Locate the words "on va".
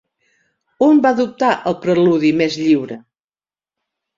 0.85-1.11